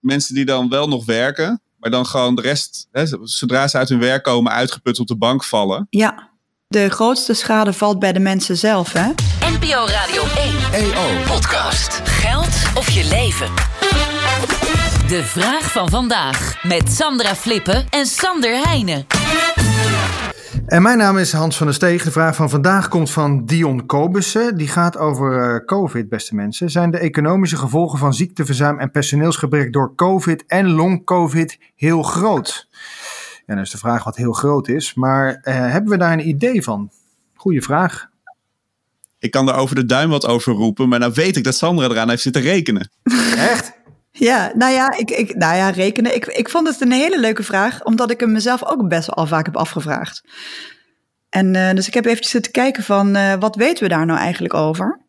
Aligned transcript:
mensen 0.00 0.34
die 0.34 0.44
dan 0.44 0.68
wel 0.68 0.88
nog 0.88 1.04
werken, 1.04 1.60
maar 1.76 1.90
dan 1.90 2.06
gewoon 2.06 2.34
de 2.34 2.42
rest, 2.42 2.88
hè, 2.92 3.04
zodra 3.22 3.68
ze 3.68 3.76
uit 3.78 3.88
hun 3.88 3.98
werk 4.00 4.22
komen, 4.22 4.52
uitgeput 4.52 4.98
op 4.98 5.06
de 5.06 5.16
bank 5.16 5.44
vallen. 5.44 5.86
Ja, 5.90 6.28
de 6.68 6.90
grootste 6.90 7.34
schade 7.34 7.72
valt 7.72 7.98
bij 7.98 8.12
de 8.12 8.20
mensen 8.20 8.56
zelf, 8.56 8.92
hè? 8.92 9.08
NPO 9.40 9.86
Radio 9.86 10.22
1. 10.36 10.72
EO. 10.72 11.24
Podcast. 11.26 12.00
Geld 12.04 12.54
of 12.74 12.90
je 12.90 13.04
leven. 13.08 13.48
De 15.08 15.22
vraag 15.24 15.72
van 15.72 15.88
vandaag. 15.88 16.62
Met 16.62 16.92
Sandra 16.92 17.34
Flippen 17.34 17.86
en 17.90 18.06
Sander 18.06 18.62
Heijnen. 18.62 19.19
En 20.70 20.82
mijn 20.82 20.98
naam 20.98 21.18
is 21.18 21.32
Hans 21.32 21.56
van 21.56 21.66
der 21.66 21.74
Steeg. 21.74 22.04
De 22.04 22.10
vraag 22.10 22.36
van 22.36 22.50
vandaag 22.50 22.88
komt 22.88 23.10
van 23.10 23.44
Dion 23.44 23.86
Kobussen. 23.86 24.56
Die 24.56 24.68
gaat 24.68 24.96
over 24.96 25.54
uh, 25.54 25.64
COVID, 25.64 26.08
beste 26.08 26.34
mensen. 26.34 26.70
Zijn 26.70 26.90
de 26.90 26.98
economische 26.98 27.56
gevolgen 27.56 27.98
van 27.98 28.14
ziekteverzuim 28.14 28.78
en 28.78 28.90
personeelsgebrek 28.90 29.72
door 29.72 29.94
COVID 29.94 30.44
en 30.46 30.70
long-COVID 30.70 31.58
heel 31.76 32.02
groot? 32.02 32.68
Ja, 33.46 33.54
dan 33.54 33.58
is 33.58 33.70
de 33.70 33.78
vraag 33.78 34.04
wat 34.04 34.16
heel 34.16 34.32
groot 34.32 34.68
is. 34.68 34.94
Maar 34.94 35.28
uh, 35.28 35.54
hebben 35.54 35.90
we 35.90 35.96
daar 35.96 36.12
een 36.12 36.28
idee 36.28 36.62
van? 36.62 36.90
Goeie 37.34 37.62
vraag. 37.62 38.08
Ik 39.18 39.30
kan 39.30 39.48
er 39.48 39.54
over 39.54 39.74
de 39.74 39.86
duim 39.86 40.10
wat 40.10 40.26
over 40.26 40.52
roepen, 40.52 40.88
maar 40.88 40.98
nou 40.98 41.12
weet 41.14 41.36
ik 41.36 41.44
dat 41.44 41.54
Sandra 41.54 41.88
eraan 41.88 42.08
heeft 42.08 42.22
zitten 42.22 42.42
rekenen. 42.42 42.90
Echt? 43.36 43.72
Ja, 44.12 44.52
nou 44.54 44.72
ja, 44.72 44.96
ik, 44.96 45.10
ik, 45.10 45.34
nou 45.36 45.56
ja 45.56 45.70
rekenen. 45.70 46.14
Ik, 46.14 46.26
ik 46.26 46.48
vond 46.48 46.68
het 46.68 46.80
een 46.80 46.92
hele 46.92 47.20
leuke 47.20 47.42
vraag, 47.42 47.84
omdat 47.84 48.10
ik 48.10 48.20
hem 48.20 48.32
mezelf 48.32 48.64
ook 48.64 48.88
best 48.88 49.06
wel 49.06 49.16
al 49.16 49.26
vaak 49.26 49.46
heb 49.46 49.56
afgevraagd. 49.56 50.22
En 51.28 51.54
uh, 51.54 51.70
dus 51.70 51.86
ik 51.86 51.94
heb 51.94 52.04
eventjes 52.04 52.30
zitten 52.30 52.52
kijken 52.52 52.82
van 52.82 53.16
uh, 53.16 53.34
wat 53.34 53.56
weten 53.56 53.82
we 53.82 53.88
daar 53.88 54.06
nou 54.06 54.18
eigenlijk 54.18 54.54
over? 54.54 55.00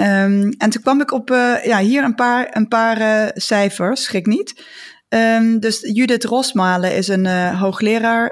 Um, 0.00 0.54
en 0.58 0.70
toen 0.70 0.82
kwam 0.82 1.00
ik 1.00 1.12
op 1.12 1.30
uh, 1.30 1.64
ja, 1.64 1.78
hier 1.78 2.04
een 2.04 2.14
paar, 2.14 2.48
een 2.50 2.68
paar 2.68 3.30
cijfers, 3.34 4.04
schrik 4.04 4.26
niet. 4.26 4.64
Um, 5.08 5.60
dus 5.60 5.80
Judith 5.80 6.24
Rosmalen 6.24 6.96
is 6.96 7.08
een 7.08 7.54
hoogleraar 7.54 8.28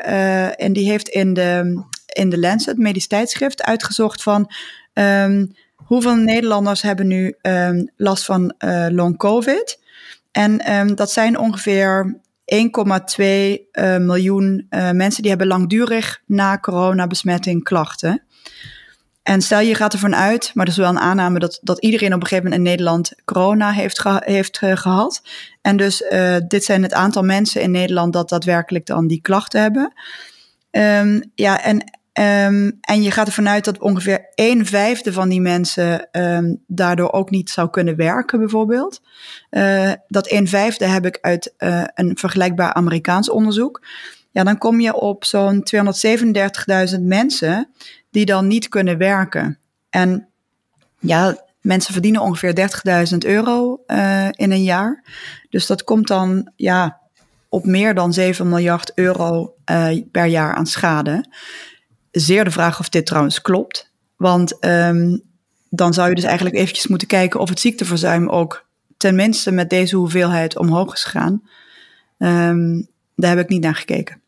en 0.56 0.72
die 0.72 0.90
heeft 0.90 1.08
in 1.08 1.34
de, 1.34 1.82
in 2.12 2.30
de 2.30 2.38
Lancet, 2.38 2.78
medisch 2.78 3.06
tijdschrift, 3.06 3.62
uitgezocht 3.62 4.22
van 4.22 4.52
um, 4.92 5.54
hoeveel 5.74 6.14
Nederlanders 6.14 6.82
hebben 6.82 7.06
nu 7.06 7.36
last 7.96 8.24
van 8.24 8.54
long 8.88 9.16
covid. 9.16 9.80
En 10.32 10.72
um, 10.72 10.94
dat 10.94 11.10
zijn 11.10 11.38
ongeveer 11.38 12.20
1,2 12.54 12.58
uh, 13.18 13.96
miljoen 13.96 14.66
uh, 14.70 14.90
mensen 14.90 15.20
die 15.20 15.30
hebben 15.30 15.48
langdurig 15.48 16.22
na 16.26 16.58
coronabesmetting 16.58 17.64
klachten. 17.64 18.22
En 19.22 19.42
stel 19.42 19.60
je 19.60 19.74
gaat 19.74 19.92
ervan 19.92 20.14
uit, 20.14 20.50
maar 20.54 20.64
dat 20.64 20.74
is 20.74 20.80
wel 20.80 20.90
een 20.90 20.98
aanname 20.98 21.38
dat, 21.38 21.58
dat 21.62 21.78
iedereen 21.78 22.14
op 22.14 22.20
een 22.20 22.26
gegeven 22.26 22.44
moment 22.44 22.62
in 22.62 22.70
Nederland 22.70 23.12
corona 23.24 23.70
heeft, 23.70 24.02
heeft 24.04 24.60
uh, 24.62 24.76
gehad. 24.76 25.22
En 25.60 25.76
dus 25.76 26.04
dit 26.48 26.64
zijn 26.64 26.82
het 26.82 26.92
aantal 26.92 27.22
mensen 27.22 27.62
in 27.62 27.70
Nederland 27.70 28.12
dat 28.12 28.28
daadwerkelijk 28.28 28.86
dan 28.86 29.06
die 29.06 29.20
klachten 29.20 29.60
hebben. 29.60 29.92
Um, 30.70 31.30
ja, 31.34 31.62
en 31.62 32.00
Um, 32.20 32.78
en 32.80 33.02
je 33.02 33.10
gaat 33.10 33.26
ervan 33.26 33.48
uit 33.48 33.64
dat 33.64 33.78
ongeveer 33.78 34.26
een 34.34 34.66
vijfde 34.66 35.12
van 35.12 35.28
die 35.28 35.40
mensen 35.40 36.08
um, 36.12 36.62
daardoor 36.66 37.12
ook 37.12 37.30
niet 37.30 37.50
zou 37.50 37.70
kunnen 37.70 37.96
werken, 37.96 38.38
bijvoorbeeld. 38.38 39.00
Uh, 39.50 39.92
dat 40.08 40.30
een 40.30 40.48
vijfde 40.48 40.84
heb 40.84 41.06
ik 41.06 41.18
uit 41.20 41.54
uh, 41.58 41.84
een 41.94 42.16
vergelijkbaar 42.18 42.72
Amerikaans 42.72 43.30
onderzoek. 43.30 43.86
Ja, 44.30 44.44
dan 44.44 44.58
kom 44.58 44.80
je 44.80 44.94
op 44.94 45.24
zo'n 45.24 45.64
237.000 46.94 47.00
mensen 47.00 47.68
die 48.10 48.26
dan 48.26 48.46
niet 48.46 48.68
kunnen 48.68 48.98
werken. 48.98 49.58
En 49.90 50.28
ja, 50.98 51.44
mensen 51.60 51.92
verdienen 51.92 52.20
ongeveer 52.20 52.70
30.000 53.12 53.18
euro 53.18 53.82
uh, 53.86 54.28
in 54.30 54.50
een 54.50 54.62
jaar. 54.62 55.04
Dus 55.50 55.66
dat 55.66 55.84
komt 55.84 56.08
dan 56.08 56.50
ja, 56.56 57.00
op 57.48 57.64
meer 57.64 57.94
dan 57.94 58.12
7 58.12 58.48
miljard 58.48 58.92
euro 58.94 59.54
per 60.10 60.26
jaar 60.26 60.54
aan 60.54 60.66
schade 60.66 61.24
zeer 62.12 62.44
de 62.44 62.50
vraag 62.50 62.80
of 62.80 62.88
dit 62.88 63.06
trouwens 63.06 63.40
klopt. 63.40 63.90
Want 64.16 64.64
um, 64.64 65.22
dan 65.70 65.94
zou 65.94 66.08
je 66.08 66.14
dus 66.14 66.24
eigenlijk 66.24 66.56
eventjes 66.56 66.86
moeten 66.86 67.08
kijken 67.08 67.40
of 67.40 67.48
het 67.48 67.60
ziekteverzuim 67.60 68.28
ook 68.28 68.66
tenminste 68.96 69.50
met 69.50 69.70
deze 69.70 69.96
hoeveelheid 69.96 70.58
omhoog 70.58 70.94
is 70.94 71.04
gegaan. 71.04 71.42
Um, 72.18 72.88
daar 73.16 73.36
heb 73.36 73.44
ik 73.44 73.48
niet 73.48 73.62
naar 73.62 73.74
gekeken. 73.74 74.20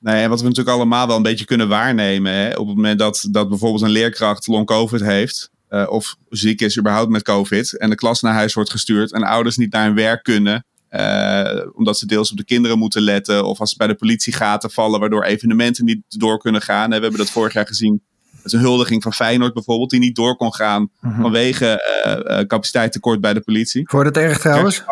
Nee, 0.00 0.22
en 0.22 0.28
wat 0.28 0.40
we 0.40 0.48
natuurlijk 0.48 0.76
allemaal 0.76 1.06
wel 1.06 1.16
een 1.16 1.22
beetje 1.22 1.44
kunnen 1.44 1.68
waarnemen. 1.68 2.32
Hè, 2.32 2.48
op 2.48 2.66
het 2.66 2.76
moment 2.76 2.98
dat, 2.98 3.26
dat 3.30 3.48
bijvoorbeeld 3.48 3.82
een 3.82 3.90
leerkracht 3.90 4.46
long 4.46 4.66
COVID 4.66 5.00
heeft. 5.00 5.50
Uh, 5.70 5.86
of 5.88 6.16
ziek 6.28 6.60
is 6.60 6.78
überhaupt 6.78 7.10
met 7.10 7.22
COVID. 7.22 7.78
En 7.78 7.90
de 7.90 7.96
klas 7.96 8.20
naar 8.20 8.34
huis 8.34 8.54
wordt 8.54 8.70
gestuurd. 8.70 9.12
En 9.12 9.22
ouders 9.22 9.56
niet 9.56 9.72
naar 9.72 9.84
hun 9.84 9.94
werk 9.94 10.22
kunnen. 10.22 10.64
Uh, 10.90 11.62
omdat 11.72 11.98
ze 11.98 12.06
deels 12.06 12.30
op 12.30 12.36
de 12.36 12.44
kinderen 12.44 12.78
moeten 12.78 13.02
letten. 13.02 13.44
Of 13.44 13.60
als 13.60 13.70
ze 13.70 13.76
bij 13.76 13.86
de 13.86 13.94
politie 13.94 14.32
gaten 14.32 14.70
vallen, 14.70 15.00
waardoor 15.00 15.24
evenementen 15.24 15.84
niet 15.84 16.02
door 16.08 16.38
kunnen 16.38 16.62
gaan. 16.62 16.88
We 16.88 16.94
hebben 16.94 17.18
dat 17.18 17.30
vorig 17.30 17.52
jaar 17.52 17.66
gezien. 17.66 18.02
met 18.42 18.52
een 18.52 18.60
huldiging 18.60 19.02
van 19.02 19.12
Feyenoord 19.12 19.54
bijvoorbeeld, 19.54 19.90
die 19.90 20.00
niet 20.00 20.16
door 20.16 20.36
kon 20.36 20.54
gaan 20.54 20.90
mm-hmm. 21.00 21.22
vanwege 21.22 22.02
uh, 22.06 22.38
uh, 22.38 22.46
capaciteitstekort 22.46 23.20
bij 23.20 23.34
de 23.34 23.40
politie. 23.40 23.88
Voor 23.88 24.04
dat 24.04 24.16
erg 24.16 24.38
trouwens? 24.38 24.84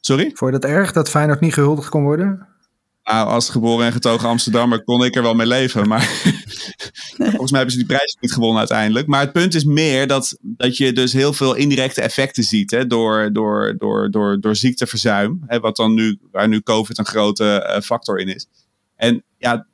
Sorry? 0.00 0.30
Voor 0.34 0.50
dat 0.50 0.64
erg 0.64 0.92
dat 0.92 1.08
Feyenoord 1.08 1.40
niet 1.40 1.54
gehuldigd 1.54 1.88
kon 1.88 2.02
worden? 2.02 2.46
Nou, 3.04 3.28
als 3.28 3.50
geboren 3.50 3.86
en 3.86 3.92
getogen 3.92 4.28
Amsterdammer 4.28 4.84
kon 4.84 5.04
ik 5.04 5.16
er 5.16 5.22
wel 5.22 5.34
mee 5.34 5.46
leven. 5.46 5.88
Maar 5.88 6.10
volgens 7.18 7.50
mij 7.50 7.60
hebben 7.60 7.70
ze 7.70 7.84
die 7.84 7.96
prijs 7.96 8.16
niet 8.20 8.32
gewonnen 8.32 8.58
uiteindelijk. 8.58 9.06
Maar 9.06 9.20
het 9.20 9.32
punt 9.32 9.54
is 9.54 9.64
meer 9.64 10.06
dat, 10.06 10.36
dat 10.40 10.76
je 10.76 10.92
dus 10.92 11.12
heel 11.12 11.32
veel 11.32 11.54
indirecte 11.54 12.00
effecten 12.00 12.42
ziet. 12.42 12.70
Hè, 12.70 12.86
door, 12.86 13.32
door, 13.32 13.74
door, 13.78 14.10
door, 14.10 14.40
door 14.40 14.56
ziekteverzuim. 14.56 15.42
Hè, 15.46 15.60
wat 15.60 15.76
dan 15.76 15.94
nu, 15.94 16.18
waar 16.32 16.48
nu 16.48 16.60
COVID 16.60 16.98
een 16.98 17.06
grote 17.06 17.74
uh, 17.76 17.80
factor 17.80 18.18
in 18.18 18.34
is. 18.34 18.46
En 18.96 19.22
ja, 19.38 19.66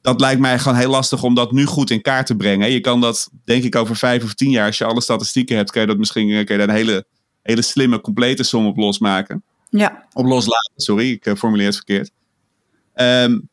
dat 0.00 0.20
lijkt 0.20 0.40
mij 0.40 0.58
gewoon 0.58 0.78
heel 0.78 0.90
lastig 0.90 1.22
om 1.22 1.34
dat 1.34 1.52
nu 1.52 1.64
goed 1.64 1.90
in 1.90 2.02
kaart 2.02 2.26
te 2.26 2.36
brengen. 2.36 2.70
Je 2.70 2.80
kan 2.80 3.00
dat, 3.00 3.30
denk 3.44 3.64
ik, 3.64 3.76
over 3.76 3.96
vijf 3.96 4.24
of 4.24 4.34
tien 4.34 4.50
jaar, 4.50 4.66
als 4.66 4.78
je 4.78 4.84
alle 4.84 5.00
statistieken 5.00 5.56
hebt, 5.56 5.70
kan 5.70 5.80
je 5.80 5.88
dat 5.88 5.98
misschien 5.98 6.28
kan 6.28 6.56
je 6.56 6.66
daar 6.66 6.68
een 6.68 6.74
hele, 6.74 7.04
hele 7.42 7.62
slimme, 7.62 8.00
complete 8.00 8.42
som 8.42 8.66
op 8.66 8.76
losmaken. 8.76 9.42
Ja. 9.70 10.06
Op 10.12 10.24
loslaten, 10.24 10.72
sorry, 10.76 11.10
ik 11.10 11.26
uh, 11.26 11.34
formuleer 11.34 11.66
het 11.66 11.74
verkeerd. 11.74 12.10
Um, 12.94 13.48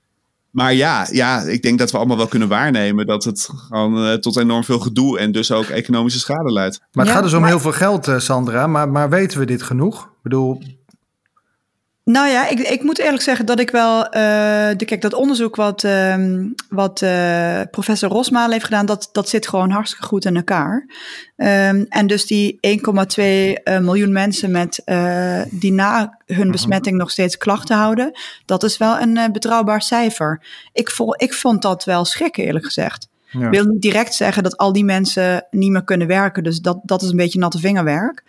maar 0.52 0.74
ja, 0.74 1.08
ja, 1.12 1.42
ik 1.42 1.62
denk 1.62 1.80
dat 1.80 1.92
we 1.92 1.98
allemaal 1.98 2.18
wel 2.18 2.28
kunnen 2.28 2.48
waarnemen 2.48 3.06
dat 3.06 3.24
het 3.24 3.50
gewoon 3.68 4.06
uh, 4.06 4.14
tot 4.14 4.38
enorm 4.38 4.64
veel 4.64 4.80
gedoe 4.80 5.20
en 5.20 5.32
dus 5.32 5.52
ook 5.52 5.66
economische 5.66 6.20
schade 6.20 6.52
leidt. 6.52 6.80
Maar 6.80 7.06
het 7.06 7.08
ja, 7.08 7.14
gaat 7.14 7.24
dus 7.24 7.34
om 7.34 7.42
maar... 7.42 7.50
heel 7.50 7.60
veel 7.60 7.72
geld, 7.72 8.08
uh, 8.08 8.20
Sandra. 8.20 8.68
Maar, 8.68 8.90
maar 8.90 9.10
weten 9.10 9.40
we 9.40 9.46
dit 9.46 9.64
genoeg? 9.64 10.04
Ik 10.04 10.24
bedoel, 10.24 10.62
nou 12.12 12.28
ja, 12.28 12.48
ik, 12.48 12.60
ik 12.60 12.84
moet 12.84 13.00
eerlijk 13.00 13.24
zeggen 13.24 13.46
dat 13.46 13.60
ik 13.60 13.70
wel. 13.70 14.06
Uh, 14.06 14.12
de, 14.78 14.86
kijk, 14.86 15.02
dat 15.02 15.14
onderzoek 15.14 15.56
wat, 15.56 15.84
uh, 15.84 16.46
wat 16.70 17.02
uh, 17.02 17.62
professor 17.72 18.10
Rosmaal 18.10 18.52
heeft 18.52 18.64
gedaan, 18.64 18.86
dat, 18.86 19.10
dat 19.12 19.30
zit 19.30 19.48
gewoon 19.48 19.70
hartstikke 19.70 20.06
goed 20.06 20.26
in 20.26 20.36
elkaar. 20.36 20.86
Um, 21.36 21.86
en 21.90 22.08
dus 22.08 22.26
die 22.26 22.60
1,2 23.64 23.82
miljoen 23.82 24.12
mensen 24.12 24.52
met, 24.52 24.82
die 25.50 25.72
na 25.72 26.18
hun 26.26 26.40
mhm. 26.40 26.52
besmetting 26.52 26.98
nog 26.98 27.12
steeds 27.12 27.38
klachten 27.38 27.78
houden, 27.78 28.20
dat 28.46 28.64
is 28.64 28.78
wel 28.78 29.00
een 29.00 29.32
betrouwbaar 29.32 29.82
cijfer. 29.82 30.42
Ik, 30.74 30.90
vol, 30.90 31.16
ik 31.18 31.34
vond 31.34 31.62
dat 31.62 31.84
wel 31.84 32.06
schrikken, 32.06 32.44
eerlijk 32.44 32.66
gezegd. 32.66 33.08
Ik 33.32 33.40
ja. 33.40 33.50
wil 33.50 33.66
niet 33.66 33.82
direct 33.82 34.14
zeggen 34.14 34.44
dat 34.44 34.58
al 34.58 34.74
die 34.74 34.86
mensen 34.86 35.48
niet 35.52 35.72
meer 35.72 35.84
kunnen 35.84 36.08
werken, 36.08 36.44
dus 36.44 36.60
dat, 36.60 36.80
dat 36.84 37.02
is 37.02 37.10
een 37.10 37.18
beetje 37.18 37.40
natte 37.40 37.60
vingerwerk. 37.60 38.24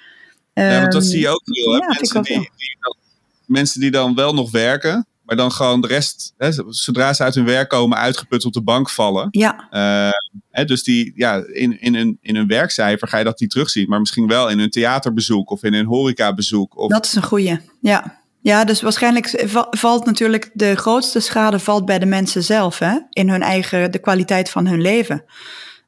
Ja, 0.55 0.81
want 0.81 0.93
dat 0.93 1.05
zie 1.05 1.21
je 1.21 1.29
ook 1.29 1.43
veel. 1.45 1.73
Ja, 1.73 1.87
mensen 1.87 2.23
die, 2.23 2.51
die 2.57 2.77
mensen 3.51 3.81
die 3.81 3.91
dan 3.91 4.15
wel 4.15 4.35
nog 4.35 4.51
werken, 4.51 5.07
maar 5.23 5.37
dan 5.37 5.53
gewoon 5.53 5.81
de 5.81 5.87
rest, 5.87 6.35
hè, 6.37 6.51
zodra 6.69 7.13
ze 7.13 7.23
uit 7.23 7.35
hun 7.35 7.45
werk 7.45 7.69
komen, 7.69 7.99
uitgeput 7.99 8.45
op 8.45 8.53
de 8.53 8.63
bank 8.63 8.91
vallen. 8.91 9.29
Ja. 9.31 9.69
Uh, 9.71 10.39
hè, 10.51 10.65
dus 10.65 10.83
die, 10.83 11.13
ja, 11.15 11.45
in, 11.47 11.81
in, 11.81 11.95
hun, 11.95 12.19
in 12.21 12.37
hun 12.37 12.47
werkcijfer 12.47 13.09
ga 13.09 13.19
je 13.19 13.25
dat 13.25 13.41
niet 13.41 13.51
terugzien, 13.51 13.89
maar 13.89 13.99
misschien 13.99 14.27
wel 14.27 14.49
in 14.49 14.59
hun 14.59 14.71
theaterbezoek 14.71 15.51
of 15.51 15.63
in 15.63 15.75
hun 15.75 15.87
horecabezoek. 15.87 16.79
Of... 16.79 16.91
Dat 16.91 17.05
is 17.05 17.15
een 17.15 17.23
goeie, 17.23 17.61
ja. 17.81 18.19
Ja, 18.43 18.65
dus 18.65 18.81
waarschijnlijk 18.81 19.45
valt 19.71 20.05
natuurlijk 20.05 20.51
de 20.53 20.75
grootste 20.75 21.21
schade 21.21 21.59
valt 21.59 21.85
bij 21.85 21.99
de 21.99 22.07
mensen 22.07 22.43
zelf, 22.43 22.79
hè? 22.79 22.99
in 23.11 23.29
hun 23.29 23.43
eigen, 23.43 23.93
de 23.93 23.99
kwaliteit 23.99 24.51
van 24.51 24.67
hun 24.67 24.81
leven. 24.81 25.25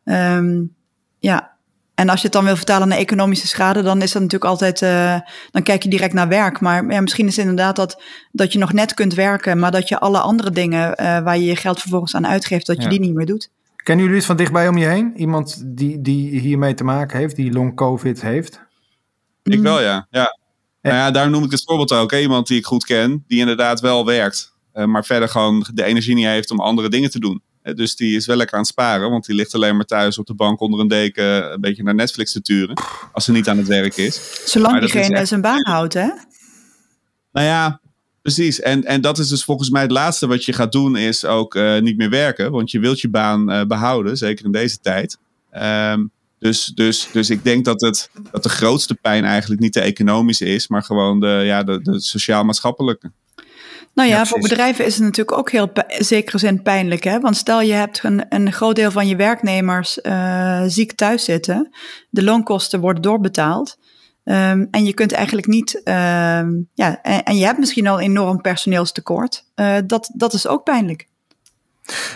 Um, 0.05 0.75
ja, 1.19 1.52
en 1.95 2.09
als 2.09 2.19
je 2.19 2.25
het 2.25 2.33
dan 2.33 2.45
wil 2.45 2.57
vertalen 2.57 2.89
naar 2.89 2.99
economische 2.99 3.47
schade, 3.47 3.83
dan 3.83 4.03
is 4.03 4.13
dat 4.13 4.23
natuurlijk 4.23 4.51
altijd, 4.51 4.81
uh, 4.81 5.21
dan 5.51 5.63
kijk 5.63 5.83
je 5.83 5.89
direct 5.89 6.13
naar 6.13 6.29
werk. 6.29 6.61
Maar 6.61 6.93
ja, 6.93 7.01
misschien 7.01 7.27
is 7.27 7.37
het 7.37 7.47
inderdaad 7.47 7.77
dat, 7.77 8.03
dat 8.33 8.53
je 8.53 8.59
nog 8.59 8.73
net 8.73 8.95
kunt 8.95 9.15
werken, 9.15 9.59
maar 9.59 9.71
dat 9.71 9.89
je 9.89 9.99
alle 9.99 10.19
andere 10.19 10.51
dingen 10.51 10.89
uh, 10.89 11.19
waar 11.19 11.39
je 11.39 11.45
je 11.45 11.57
geld 11.57 11.81
vervolgens 11.81 12.15
aan 12.15 12.27
uitgeeft, 12.27 12.67
dat 12.67 12.77
je 12.77 12.83
ja. 12.83 12.89
die 12.89 13.01
niet 13.01 13.15
meer 13.15 13.27
doet. 13.27 13.51
Kennen 13.77 14.05
jullie 14.05 14.19
het 14.19 14.29
van 14.29 14.37
dichtbij 14.37 14.69
om 14.69 14.79
je 14.79 14.87
heen? 14.87 15.13
Iemand 15.17 15.63
die, 15.67 16.01
die 16.01 16.41
hiermee 16.41 16.75
te 16.75 16.85
maken 16.85 17.19
heeft, 17.19 17.37
die 17.37 17.53
long 17.53 17.77
COVID 17.77 18.23
heeft? 18.23 18.61
Ik 19.43 19.61
wel, 19.61 19.81
ja. 19.81 20.07
ja. 20.11 20.39
Nou 20.83 20.97
ja, 20.97 21.11
daar 21.11 21.31
noem 21.31 21.45
ik 21.45 21.51
het 21.51 21.63
voorbeeld 21.65 21.93
ook. 21.93 22.11
Hè? 22.11 22.19
Iemand 22.19 22.47
die 22.47 22.59
ik 22.59 22.67
goed 22.67 22.85
ken, 22.85 23.25
die 23.27 23.39
inderdaad 23.39 23.81
wel 23.81 24.07
werkt. 24.07 24.55
Uh, 24.75 24.85
maar 24.85 25.05
verder 25.05 25.29
gewoon 25.29 25.67
de 25.75 25.85
energie 25.85 26.15
niet 26.15 26.27
heeft 26.27 26.51
om 26.51 26.61
andere 26.61 26.89
dingen 26.89 27.11
te 27.11 27.19
doen. 27.19 27.43
Dus 27.63 27.97
die 27.97 28.17
is 28.17 28.27
wel 28.27 28.37
lekker 28.37 28.55
aan 28.55 28.63
het 28.63 28.71
sparen, 28.71 29.11
want 29.11 29.27
die 29.27 29.35
ligt 29.35 29.55
alleen 29.55 29.77
maar 29.77 29.85
thuis 29.85 30.19
op 30.19 30.27
de 30.27 30.35
bank 30.35 30.61
onder 30.61 30.81
een 30.81 30.89
deken 30.89 31.53
een 31.53 31.61
beetje 31.61 31.83
naar 31.83 31.95
Netflix 31.95 32.33
te 32.33 32.43
turen. 32.43 32.77
Als 33.13 33.25
ze 33.25 33.33
niet 33.33 33.49
aan 33.49 33.59
het 33.59 33.67
werk 33.67 33.97
is. 33.97 34.43
Zolang 34.45 34.81
diegene 34.81 35.17
echt... 35.17 35.29
zijn 35.29 35.41
baan 35.41 35.67
houdt, 35.67 35.95
hè? 35.95 36.09
Nou 37.33 37.47
ja, 37.47 37.81
precies. 38.23 38.61
En, 38.61 38.85
en 38.85 39.01
dat 39.01 39.19
is 39.19 39.29
dus 39.29 39.45
volgens 39.45 39.71
mij 39.71 39.83
het 39.83 39.91
laatste 39.91 40.27
wat 40.27 40.45
je 40.45 40.53
gaat 40.53 40.73
doen, 40.73 40.97
is 40.97 41.25
ook 41.25 41.55
uh, 41.55 41.81
niet 41.81 41.97
meer 41.97 42.11
werken. 42.11 42.51
Want 42.51 42.71
je 42.71 42.79
wilt 42.79 43.01
je 43.01 43.11
baan 43.11 43.51
uh, 43.51 43.65
behouden, 43.65 44.17
zeker 44.17 44.45
in 44.45 44.53
deze 44.53 44.79
tijd. 44.79 45.19
Um, 45.53 46.11
dus, 46.39 46.67
dus, 46.67 47.09
dus 47.13 47.31
ik 47.31 47.45
denk 47.45 47.65
dat, 47.65 47.81
het, 47.81 48.11
dat 48.31 48.43
de 48.43 48.49
grootste 48.49 48.95
pijn 48.95 49.25
eigenlijk 49.25 49.61
niet 49.61 49.75
de 49.75 49.81
economische 49.81 50.45
is, 50.45 50.69
maar 50.69 50.83
gewoon 50.83 51.21
de, 51.21 51.43
ja, 51.45 51.63
de, 51.63 51.83
de 51.83 52.01
sociaal-maatschappelijke. 52.01 53.13
Nou 53.95 54.09
ja, 54.09 54.27
voor 54.27 54.41
bedrijven 54.41 54.85
is 54.85 54.95
het 54.95 55.03
natuurlijk 55.03 55.39
ook 55.39 55.51
heel 55.51 55.73
zekere 55.87 56.39
zin 56.39 56.63
pijnlijk. 56.63 57.05
Hè? 57.05 57.21
Want 57.21 57.37
stel 57.37 57.61
je 57.61 57.73
hebt 57.73 58.01
een, 58.03 58.25
een 58.29 58.53
groot 58.53 58.77
deel 58.77 58.91
van 58.91 59.09
je 59.09 59.17
werknemers 59.17 59.99
uh, 60.03 60.63
ziek 60.67 60.93
thuis 60.93 61.25
zitten. 61.25 61.69
De 62.11 62.23
loonkosten 62.23 62.81
worden 62.81 63.03
doorbetaald. 63.03 63.79
Um, 64.25 64.69
en 64.71 64.85
je 64.85 64.95
kunt 64.95 65.13
eigenlijk 65.13 65.47
niet, 65.47 65.75
um, 65.75 66.69
ja, 66.75 67.03
en, 67.03 67.23
en, 67.23 67.37
je 67.37 67.45
hebt 67.45 67.59
misschien 67.59 67.87
al 67.87 68.01
enorm 68.01 68.41
personeelstekort. 68.41 69.45
Uh, 69.57 69.77
dat, 69.87 70.11
dat 70.15 70.33
is 70.33 70.47
ook 70.47 70.65
pijnlijk. 70.65 71.09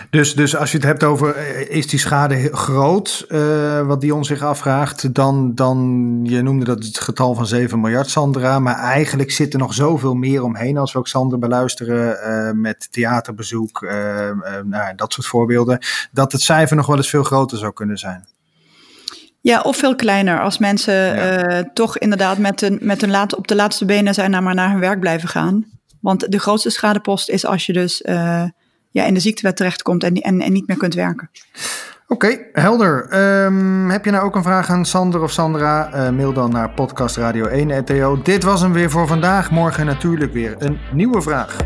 Dus, 0.09 0.35
dus 0.35 0.55
als 0.55 0.71
je 0.71 0.77
het 0.77 0.85
hebt 0.85 1.03
over 1.03 1.35
eh, 1.35 1.69
is 1.69 1.87
die 1.87 1.99
schade 1.99 2.49
groot, 2.55 3.25
uh, 3.29 3.87
wat 3.87 4.01
Dion 4.01 4.25
zich 4.25 4.41
afvraagt, 4.41 5.13
dan, 5.13 5.55
dan, 5.55 6.19
je 6.23 6.41
noemde 6.41 6.65
dat 6.65 6.83
het 6.83 6.99
getal 6.99 7.35
van 7.35 7.47
7 7.47 7.79
miljard, 7.79 8.09
Sandra, 8.09 8.59
maar 8.59 8.75
eigenlijk 8.75 9.31
zit 9.31 9.53
er 9.53 9.59
nog 9.59 9.73
zoveel 9.73 10.13
meer 10.13 10.43
omheen 10.43 10.77
als 10.77 10.93
we 10.93 10.99
ook 10.99 11.07
Sander 11.07 11.39
beluisteren 11.39 12.17
uh, 12.17 12.61
met 12.61 12.87
theaterbezoek, 12.91 13.81
nou, 14.65 14.95
dat 14.95 15.13
soort 15.13 15.27
voorbeelden, 15.27 15.79
dat 16.11 16.31
het 16.31 16.41
cijfer 16.41 16.75
nog 16.75 16.85
wel 16.85 16.97
eens 16.97 17.09
veel 17.09 17.23
groter 17.23 17.57
zou 17.57 17.73
kunnen 17.73 17.97
zijn. 17.97 18.27
Ja, 19.41 19.61
of 19.61 19.77
veel 19.77 19.95
kleiner. 19.95 20.41
Als 20.41 20.57
mensen 20.57 20.93
ja. 20.93 21.69
toch 21.73 21.97
inderdaad 21.97 22.37
met, 22.37 22.61
een, 22.61 22.79
met 22.81 23.01
een 23.01 23.11
laat, 23.11 23.35
op 23.35 23.47
de 23.47 23.55
laatste 23.55 23.85
benen 23.85 24.13
zijn 24.13 24.31
naar 24.31 24.43
maar 24.43 24.55
naar 24.55 24.69
hun 24.71 24.79
werk 24.79 24.99
blijven 24.99 25.29
gaan. 25.29 25.65
Want 26.01 26.31
de 26.31 26.39
grootste 26.39 26.69
schadepost 26.69 27.29
is 27.29 27.45
als 27.45 27.65
je 27.65 27.73
dus 27.73 28.01
ja, 28.91 29.05
in 29.05 29.13
de 29.13 29.19
ziektewet 29.19 29.55
terechtkomt 29.55 30.03
en, 30.03 30.15
en, 30.15 30.41
en 30.41 30.51
niet 30.51 30.67
meer 30.67 30.77
kunt 30.77 30.93
werken. 30.93 31.29
Oké, 32.07 32.37
helder. 32.51 33.19
Um, 33.45 33.89
heb 33.89 34.05
je 34.05 34.11
nou 34.11 34.25
ook 34.25 34.35
een 34.35 34.43
vraag 34.43 34.69
aan 34.69 34.85
Sander 34.85 35.21
of 35.21 35.31
Sandra? 35.31 35.93
Uh, 35.93 36.09
mail 36.09 36.33
dan 36.33 36.51
naar 36.51 36.71
podcastradio1.nl. 36.71 38.23
Dit 38.23 38.43
was 38.43 38.61
hem 38.61 38.73
weer 38.73 38.89
voor 38.89 39.07
vandaag. 39.07 39.51
Morgen 39.51 39.85
natuurlijk 39.85 40.33
weer 40.33 40.55
een 40.59 40.79
nieuwe 40.93 41.21
vraag. 41.21 41.57